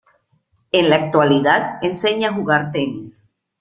En 0.71 0.89
la 0.89 0.95
actualidad 0.95 1.75
enseña 1.83 2.29
a 2.29 2.33
jugar 2.33 2.71
tenis. 2.71 3.35